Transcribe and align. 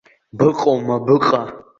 Быҟоума, 0.37 0.95
быҟа?! 1.05 1.41